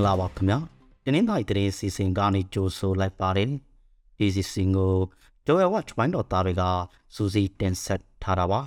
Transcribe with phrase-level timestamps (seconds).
[0.00, 0.58] ္ဂလာပါခင်ဗျာ
[1.04, 3.50] တင်းင်းတိုင်းတရင်စီစဉ်ကနေကြိုဆိုလိုက်ပါတယ်
[4.18, 4.94] ဒီစီစဉ်ကို
[5.46, 6.62] ဂျိုယယ်ဝတ်မိုင်းတော်သားတွေက
[7.14, 8.60] စူစီတင်ဆက်ထားတာပါ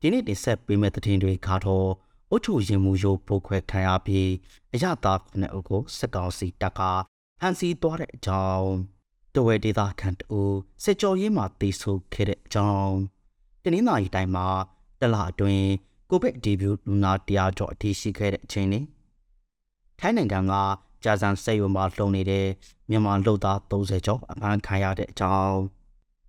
[0.00, 1.88] ဒီနေ့တင်ဆက်ပေးမယ့်သတင်းတွေကတော့
[2.30, 4.30] အုတ်ချုံရင်မှုရိုးပိုးခွဲခံရပြီး
[4.74, 6.80] အရသာခုနှစ်အုပ်ကိုစက်ကောင်စီတပ်က
[7.40, 8.68] ဟန်စီသွားတဲ့အကြောင်း
[9.34, 10.40] တဝဲဒေတာခန့်တူ
[10.82, 12.96] စစ်ကြောရေးမှာတေဆိုခဲ့တဲ့အကြောင်း
[13.62, 14.46] တင်းင်းတိုင်းတိုင်းမှာ
[15.00, 15.68] တလအတွင်း
[16.10, 18.84] ကိုဗစ်ဒီဗျူလူနာတရားကျော်အထိရှိခဲ့တဲ့အချိန်នេះ
[20.00, 20.54] ထိုင်းနိုင်ငံက
[21.04, 22.46] ကြာစံစိတ်ဝမှာလှုံနေတဲ့
[22.90, 25.58] မြန်မာလူသား30ကျော်အဖမ်းခံရတဲ့အကြောင်း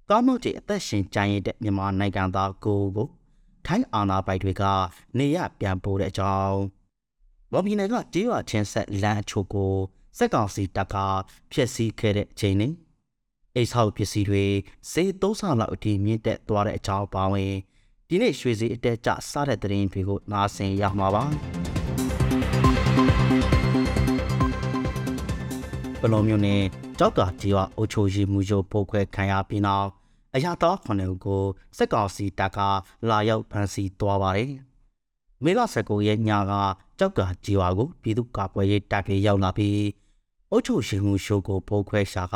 [0.10, 3.08] ကားမောက်ကြီးအသက်ရှင်ကြံရတဲ့မြန်မာနိုင်ငံသားကိုကို
[3.66, 4.64] ထိုင်းအာဏာပိုင်တွေက
[5.18, 6.58] နေရပြန်ပို့တဲ့အကြောင်း
[7.52, 9.74] ဘော်ဘီနယ်ကကြေးရွာချင်းဆက်လမ်းအချို့ကို
[10.18, 10.96] စက်ကောင်စီတပ်က
[11.52, 12.74] ဖျက်ဆီးခဲ့တဲ့အချိန်နဲ့
[13.56, 14.46] အိတ်ဆောက်ပစ္စည်းတွေ
[14.92, 17.54] စေသုံးဆောင်လောက်အထိမြင့်တက်သွားတဲ့အကြောင်းပါဝင်
[18.08, 21.24] ဒီနေ့ရွှေစီအတက်ကျစားတဲ့တရင်တွေကိုနားဆင်ရမှာပါ
[26.02, 26.62] ပလုံမျိုးနဲ့
[27.00, 29.88] ကြောက်ကကြီးဝအုတ်ချိုရီမူရိုပိုးခွဲခံရပြီးနောက်
[30.36, 31.44] အရာတော်ခုနှစ်ဦးကို
[31.78, 32.60] စက်ကောင်စီတပ်က
[33.10, 34.52] လာရောက်ဖမ်းဆီးသွားပါတယ်။
[35.44, 36.54] မေလ19ရက်ညက
[37.00, 39.80] ကြောက်ကကြီးဝကိုပြည်သူ့ကာကွယ်ရေးတပ်တွေရောက်လာပြီး
[40.52, 42.36] အုတ်ချိုရှင်မှုရှိုးကိုပိုးခွဲရှာက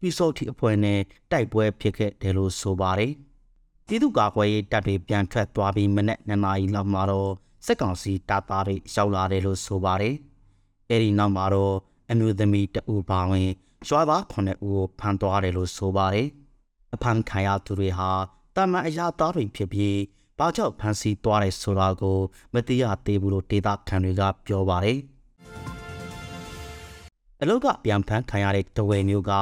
[0.00, 3.12] ပြီးစောတိအဖွဲ့နဲ့တိုက်ပွဲဖြစ်ခဲ့တယ်လို့ဆိုပါတယ်။
[3.86, 7.32] ပြည်သူ့ကာကွယ်ရေးတပ်တွေပြန်ထွက်သွားပြီးမနေ့2နာရီလောက်မှာတော့
[7.68, 10.14] စက်ကောင်စီတပ်သားတွေရောက်လာတယ်လို့ဆိုပါတယ်။
[10.90, 11.74] အဲဒီနောက်မှာတော့
[12.10, 13.48] အမျိုးသမီးတဦးပါဝင်
[13.88, 16.28] ရွာသားခုနှစ်ဦးကိုဖမ်းသွားတယ်လို့ဆိုပါတယ်။
[16.94, 18.10] အဖမ်းခံရသူတွေဟာ
[18.56, 19.98] တာမန်အရာသားတွေဖြစ်ပြီး
[20.38, 22.18] ဘာကြောင့်ဖမ်းဆီးသွားတယ်ဆိုတာကို
[22.54, 24.98] မသိရသေးဘူးလို့ဒေတာခံတွေကပြောပါတယ်။
[27.42, 29.32] အလုတ်ကပြန်ဖမ်းခံရတဲ့တဝဲမျိုးက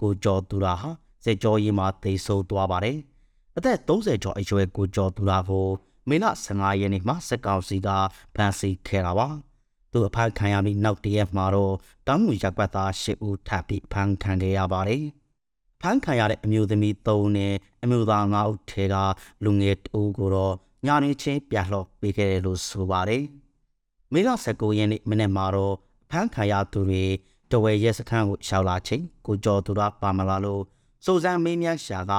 [0.00, 0.90] ကိုကျော်သူရာဟာ
[1.24, 2.96] စေကျော်ရီမှာသိဆိုးသွားပါတယ်။
[3.56, 5.66] အသက်30ကျော်အရွယ်ကိုကျော်သူရာကို
[6.08, 7.88] မေလ15ရက်နေ့မှာစက်ကောင်စီက
[8.34, 9.28] ဖမ်းဆီးခဲ့တာပါ။
[9.92, 11.74] သူအဖမ်းခံရပြီးနောက်တရက်မှာတော့
[12.06, 15.02] တောင်းငူရက်ကွက်သား၈ဦးထပ်ပြီးဖမ်းခံခဲ့ရပါတယ်။
[15.80, 18.96] ဖမ်းခံရတဲ့အမျိုးသမီး၃ဦးနဲ့အမျိုးသား၅ဦးထဲက
[19.44, 20.54] လူငယ်2ဦးကိုတော့
[20.86, 23.22] ညာနေချင်းပြလှော့ပေးခဲ့တယ်လို့ဆိုပါတယ်။
[24.12, 25.74] မေလ19ရက်နေ့မနေ့မှာတော့
[26.10, 27.04] ဖမ်းခံရသူတွေ
[27.50, 30.62] တဝဲရဲစခန်းကိုရှောက်လာချိန်ကိုကျော်သူကပါမလာလို့
[31.04, 32.12] စိုးစံမေးမြန်းရှာက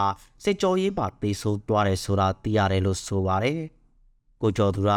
[0.44, 3.62] စစ်ကြောရေးပါတေးဆိုးသွားတယ်ဆိုတာသိရတယ်လို့ဆိုပါတယ်။
[4.42, 4.92] ကိုကျော်သူက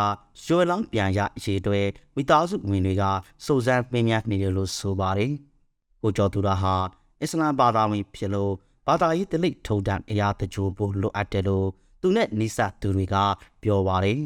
[0.45, 1.81] ရွှေလောင်းပြန်ရအရေးတွေ
[2.17, 3.05] မိသားစုဝင်တွေက
[3.45, 5.33] စုံစမ်းပင်များနေတယ်လို့ဆိုပါတယ်။
[6.03, 6.75] ကိုကျော်သူကဟာ
[7.21, 8.53] အစ္စလာမ်ဘာသာဝင်ဖြစ်လို့
[8.87, 11.67] ဘာသာရေးတလိထုံတန်အရာတကြိုဖို့လိုအပ်တယ်လို့
[12.01, 13.17] သူနဲ့နိစ္စသူတွေက
[13.63, 14.19] ပြောပါတယ်။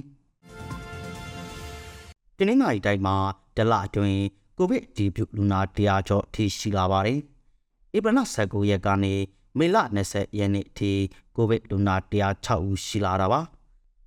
[2.36, 3.16] တင်းငါးရီတိုင်းမှာ
[3.56, 4.20] ဒလအတွင်း
[4.58, 7.18] ကိုဗစ်ဒီပြုလူနာတရားကျော်အထိရှိလာပါတယ်။
[7.96, 9.14] ဧပြီလ19ရက်ကနေ
[9.58, 9.76] မေလ
[10.06, 10.92] 20ရက်နေ့အထိ
[11.36, 13.40] ကိုဗစ်လူနာ106ဦးရှိလာတာပါ။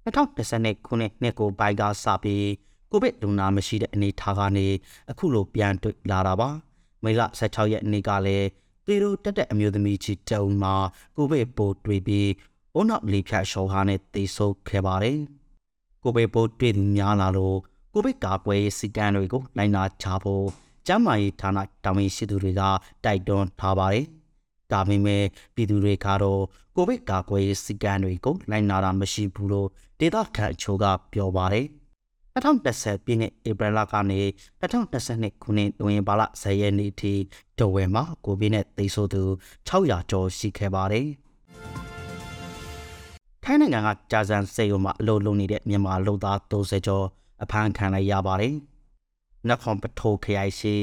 [0.08, 2.48] 2020ခုနှစ်နှစ်ကိုပိုင်ကစပြီး
[2.92, 4.68] ကိုဗစ်လူနာမရှိတဲ့အနေထားကနေ
[5.12, 6.50] အခုလိုပြန်တွေ့လာတာပါ
[7.04, 8.48] မေလ16ရက်နေ့ကလည်း
[8.86, 10.76] ပေရိုတက်တဲ့အမျိုးသမီးကြီးတုံမှာ
[11.16, 12.30] ကိုဗစ်ပိုးတွေ့ပြီး
[12.74, 15.20] အုံနောက်လေဖြတ်ရှော်ဟာနဲ့တေဆုံးခဲ့ပါတယ်
[16.04, 17.58] ကိုဗစ်ပိုးတွေ့သူများလာလို့
[17.94, 20.46] ကိုဗစ်ကာကွယ်ရေးစီကံတွေကိုနိုင်နာချဖို့
[20.88, 22.62] ကျန်းမာရေးဌာနတာဝန်ရှိသူတွေက
[23.04, 24.06] တိုက်တွန်းထားပါတယ်
[24.72, 25.24] ဒါပေမဲ့
[25.56, 26.42] ပြည်သူတွေကတော့
[26.76, 29.68] ကိုဗစ်ကာကွယ်ရေးစီကံတွေကိုလိုက်နာတာမရှိဘူးလို့
[30.00, 31.68] ဒေသခံအချို့ကပြောပါတယ်
[32.36, 34.22] 2020ပြည့်နှစ်ဧပြီလကနေ
[34.62, 37.14] 2022ခုနှစ်တွင်ဘာလ10ရက်နေ့ထိ
[37.60, 39.24] ဒဝဲမှာကိုဗစ်နဲ့သိဆိုသူ
[39.70, 41.08] 600ကျော်ရှိခဲ့ပါတယ်
[43.44, 47.06] ထိုင်းနိုင်ငံကကြာစံစေယုံမှာအလုပ်လုပ်နေတဲ့မြန်မာလူသား30ကျော်
[47.44, 48.56] အဖမ်းခံလိုက်ရပါတယ်
[49.50, 50.76] နခွန်ပထိုခရိုင်ရှိ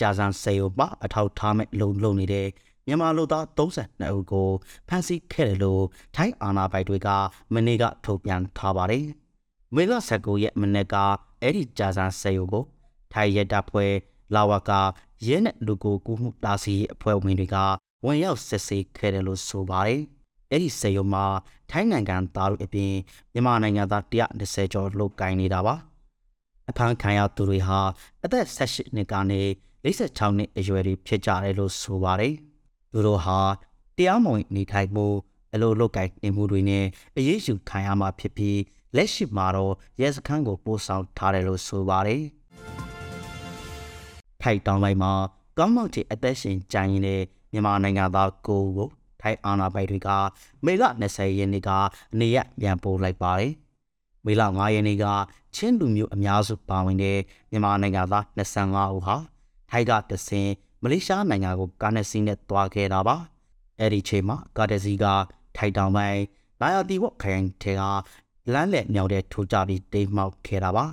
[0.00, 2.48] ကြာစံစေယုံမှာအထောက်ထားမဲ့လုံလုံနေတဲ့
[2.86, 4.50] မြန်မာလူသား32ဦးကို
[4.88, 5.84] ဖမ်းဆီးခဲ့တယ်လို့
[6.14, 7.08] ထိုင်းအာဏာပိုင်တွေက
[7.54, 9.04] မနေ့ကထုတ်ပြန်ထားပါတယ်။
[9.74, 10.94] မေလ19ရက်မနေ့က
[11.42, 12.64] အဲ့ဒီကြာစံဆယ်ယူကို
[13.12, 13.92] ထိုင်းရဲတပ်ဖွဲ့
[14.34, 14.80] လာဝကာ
[15.26, 17.56] ရဲနဲ့လူကိုကူမှုတာစီအဖွဲ့ဝင်တွေက
[18.04, 20.00] ဝင်ရောက်စစ်ဆေးခဲ့တယ်လို့ဆိုပါတယ်။
[20.50, 21.24] အဲ့ဒီဆယ်ယူမှာ
[21.70, 22.92] ထိုင်းနိုင်ငံသားတို့အပြင်
[23.32, 25.74] မြန်မာနိုင်ငံသား120ကျော်လုကိုင်းနေတာပါ။
[26.70, 27.80] အဖမ်းခံရသူတွေဟာ
[28.24, 29.42] အသက်18နှစ်ကနေ
[29.84, 32.34] 46နှစ်အရွယ်တွေဖြစ်ကြတယ်လို့ဆိုပါတယ်။
[32.92, 33.38] သူတို့ဟာ
[33.96, 35.06] တရားမဝင်နေထိုင်မှု
[35.54, 36.84] အလိုလုတ်ကိုင်နေမှုတွေနဲ့
[37.16, 38.58] အရေးယူခံရမှာဖြစ်ပြီး
[38.96, 42.22] လက်ရှိမှာတော့ရဲစခန်းကိုပို့ဆောင်ထားတယ်လို့ဆိုပါတယ်။
[44.42, 45.12] ထိုက်တောင်းလိုက်မှာ
[45.58, 47.22] ကောင်းမောက်ချေအသက်ရှင်ကြံရင်တဲ့
[47.52, 48.88] မြန်မာနိုင်ငံသားကိုကို
[49.20, 50.08] ထိုက်အာနာပိုင်တွေက
[50.64, 51.70] မေလ20ရက်နေ့က
[52.18, 53.52] နေရပြန်ပို့လိုက်ပါတယ်။
[54.24, 55.04] မေလ9ရက်နေ့က
[55.54, 57.18] ချင်းလူမျိုးအများစုပါဝင်တဲ့
[57.50, 59.16] မြန်မာနိုင်ငံသား25ဦးဟာ
[59.72, 60.48] ထိုက်ကတဆင်
[60.82, 63.16] မလေးရှားနိုင်ငံကိုကားနဲ့စီးနဲ့သွားခဲ့တာပါ
[63.78, 65.04] အဲ့ဒီချိန်မှာကားတစီက
[65.56, 66.22] ထိုက်တောင်ပိုင်း
[66.60, 67.82] လာယာတီဝတ်ခိုင်ထဲက
[68.52, 70.86] လမ်းလက်မြောက်တဲ့ထိုးကြပြီးတိမ်မှောက်ခဲ့တာပါ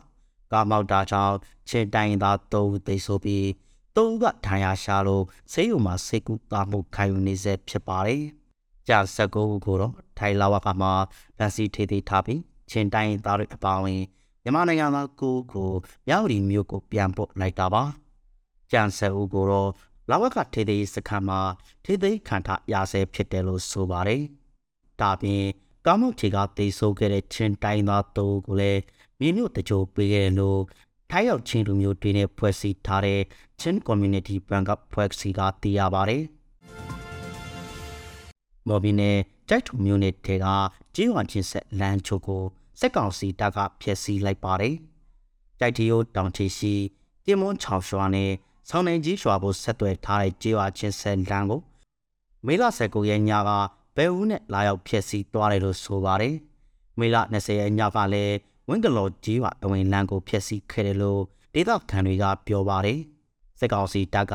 [0.51, 1.35] ကားမောက်တာကြောင့်
[1.69, 3.45] ချင်းတိုင်းသား၃ဦးသေဆုံးပြီး
[3.95, 8.23] ၃ဦးကဒဏ်ရာရှာလို့ဆေးရုံမှာစိတ်ကူတာမှုခံယူနေစေဖြစ်ပါတယ်။
[8.87, 10.91] ကြာ၁၉ဦးကိုတော့ထိုင်လာဝကမှာ
[11.37, 14.01] ဗန်စီထေးသေးထားပြီးချင်းတိုင်းသားတွေအပါအဝင်
[14.43, 15.69] မြန်မာနိုင်ငံသားကိုကို
[16.07, 17.83] မြောက်ရီမြို့ကိုပြန်ပို့လိုက်တာပါ။
[18.71, 19.69] ကြံဆယ်ဦးကိုတော့
[20.09, 21.39] လာဝကထေးသေးစခန်းမှာ
[21.83, 24.21] ထေးသေးခံထားရဆဲဖြစ်တယ်လို့ဆိုပါတယ်။
[25.01, 25.43] ဒါပြင်
[25.85, 28.81] ကာမုတ်ချေကတေဆိုးခဲ့တဲ့ချင်းတိုင်းသားသူကိုလည်း
[29.19, 30.59] မြေမြို့တကြိုပေးခဲ့လို့
[31.11, 33.21] ထိုင်းရောက်ချင်းလူမျိုးတွေနဲ့ဖွဲ့စည်းထားတဲ့
[33.59, 36.23] ချင်း community bank ကဖွဲ့စည်းကတည်ရပါတယ်။
[38.67, 39.17] မော်ဘီနဲ့
[39.49, 40.45] တိုက်ထုံမျိုးနဲ့တဲက
[40.95, 42.43] ကျေးရွာချင်းဆက်လမ်းချိုကို
[42.79, 44.75] စက်ကောင်စီတပ်ကဖျက်ဆီးလိုက်ပါတယ်။
[45.59, 46.73] တိုက်တီယိုတောင်ချီရှိ
[47.25, 48.31] တင်မွန်ချောင်ရွှာနဲ့
[48.71, 51.61] ဆောင်းနေကြီးရွှာကိုဆက်သွယ်ထားတဲ့ကျေးရွာချင်းဆက်လမ်းကို
[52.45, 53.49] မေလ19ရက်ညက
[53.95, 56.35] ဘဲဦးနဲ့လာရောက်ဖျက်ဆီးသွားတယ်လို့ဆိုပါတယ်။
[56.99, 58.35] မေလ20ရက်ညကလည်း
[58.67, 61.21] ဝင်းကလော်ကြီးပါအဝင်လမ်းကိုဖျက်ဆီးခဲ့တယ်လို့
[61.53, 62.99] ဒေသခံတွေကပြောပါတယ်။
[63.59, 64.33] စစ်ကောင်စီတပ်က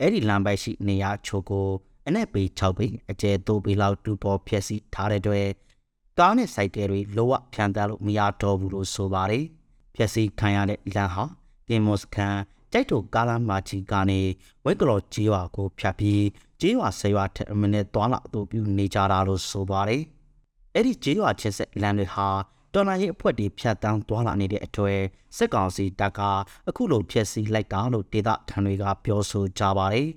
[0.00, 1.68] အဲ့ဒီလမ်းပိုက်ရှိနေရာချိုကို
[2.06, 5.48] အနက်ပေ6ပေအကျယ်3ပေလောက်တူပေါ်ဖျက်ဆီးထားတဲ့အတွက်
[6.18, 9.44] ကားနဲ့စိုက်တဲတွေလောဝဖြန်တန်းလို့မရတော့ဘူးလို့ဆိုပါတယ်။
[9.94, 11.24] ဖျက်ဆီးခံရတဲ့လမ်းဟာ
[11.68, 12.36] ကင်မော့စကန်
[12.76, 14.20] ကြိုက်တူကားလမ်းမကြီးကနေ
[14.64, 16.24] ဝက်ကလော်ကြီးရွာကိုဖြတ်ပြီး
[16.60, 20.02] ကြီးရွာဆေးရွာထက်အမနဲ့တွာလာအတူပြုနေကြတာလို့ဆိုပါတယ်။
[20.74, 22.28] အဲ့ဒီကြီးရွာချင်းဆက်လမ်းတွေဟာ
[22.72, 25.00] တော်လိုင်းရေးအဖွဲ့တွေဖြတ်တန်းသွားလာနေတဲ့အတွေ့
[25.36, 26.20] စစ်ကောင်စီတပ်က
[26.68, 30.08] အခုလိုဖျက်ဆီးလိုက်တာလို့ဒေသခံတွေကပြောဆိုကြပါတယ်။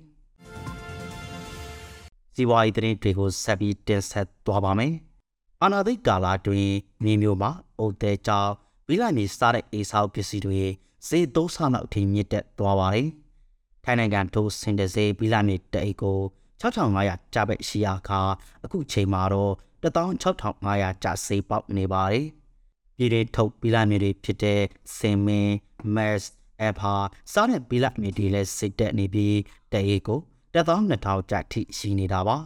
[2.34, 4.94] စီဝါရီသတင်းတွေကိုဆက်ပြီးတင်ဆက်သွားပါမယ်။
[5.62, 6.68] အာနာသိကာလာတွင်
[7.04, 8.50] မြေမျိုးမှာအုတ်တဲကြောင်
[8.86, 10.62] ဝိလိုက်မြေစားတဲ့အေဆောက်ပစ္စည်းတွေ
[11.08, 13.08] ဈေးသုံးဆလောက်အထိမြင့်တက်သွားပါတယ်။
[13.84, 16.18] ထိုင်းနိုင်ငံထိုးစင်တစေးဝိလိုက်မြေတအိတ်ကို
[16.60, 18.20] 6500ကျပ်ပဲရှိရာခါ
[18.64, 19.52] အခုချိန်မှာတော့
[19.82, 22.26] 16500ကျပ်ဈေးပေါက်နေပါတယ်။
[22.96, 24.60] ပြည်တွေထုတ်ပီလာမြေတွေဖြစ်တဲ့
[24.96, 25.54] စင်မင်း
[25.94, 26.30] မက်စ်
[26.62, 26.94] အဖာ
[27.32, 29.36] စားတဲ့ပီလာမြေတွေလည်းစိတ်တက်နေပြီး
[29.72, 30.20] တရေကို
[30.54, 32.36] 12000ကျပ်ထိရှိနေတာပါ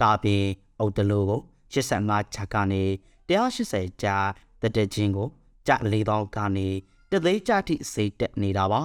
[0.00, 0.44] ဒါပြင်
[0.80, 1.40] အုတ်တလူကို
[1.72, 2.82] 85ကျပ်ကနေ
[3.28, 4.26] 180ကျပ်
[4.62, 5.28] တက်တဲ့ချင်းကို
[5.66, 6.68] ကျပ်4000ကနေ
[7.12, 8.82] တသိန်းကျပ်ထိစိတ်တက်နေတာပါ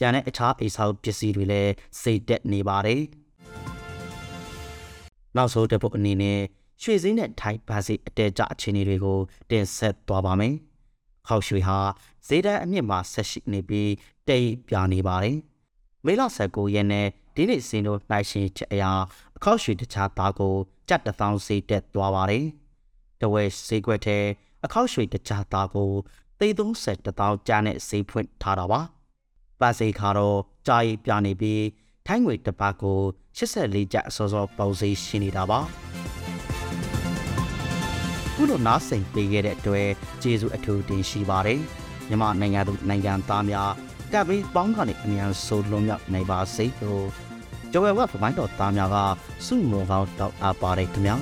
[0.00, 3.02] ကျန်တဲ့အခြားအိဆောက်ပစ္စည်းတွေလည်းစိတ်တက်နေပါတယ်
[5.36, 6.40] နောက်ဆုံးတစ်ပုတ်အနေနဲ့
[6.82, 9.18] ရွှေစင်းနဲ့ထိုင်ဘာစီအတဲကြအခြေအနေတွေကို
[9.50, 10.54] တင်ဆက်သွားပါမယ်။
[11.28, 11.78] ခေါက်ရွှေဟာ
[12.26, 13.90] ဈေးတန်းအမြင့်မှာဆက်ရှိနေပြီး
[14.28, 15.36] တိတ်ပြနေပါတယ်။
[16.06, 18.92] မေလ19ရက်နေ့ဒီနေ့စင်တို့နိုင်ရှင်ချက်အရာ
[19.36, 20.54] အခေါက်ရွှေတခြားသားကို
[20.88, 22.44] ကြက်တထောင်စီတက်သွားပါတယ်။
[23.20, 24.18] တဝဲဈေးကွက်ထဲ
[24.64, 25.90] အခေါက်ရွှေတခြားသားကို
[26.40, 28.80] သိသုံးဆက်တထောင်ကျားနဲ့ဈေးဖွင့်ထားတာပါ။
[29.60, 31.62] ပါစေခါတော့ကြာရီပြနေပြီး
[32.06, 33.00] ထိုင်းငွေတစ်ပတ်ကို
[33.36, 35.60] 84ကျပ်အစောစောပုံစံရှိနေတာပါ။
[38.42, 39.88] ခုလိုနားဆင်ပေးခဲ့တဲ့အတွက်
[40.22, 41.60] ကျေးဇူးအထူးတင်ရှိပါတယ်
[42.08, 43.70] မြန်မာနိုင်ငံသူနိုင်ငံသားများ
[44.12, 47.06] ကပ်ပြီးပေါင်းကနေအမြန်ဆိုလွန်မြောက်နိုင်ပါစေလို့
[47.72, 48.96] ကျော်ဝဲဝက်ပမိုင်းတော်သားများက
[49.46, 51.16] စုမုံကောင်းတောက်အပ်ပါတယ်ခင်ဗျာ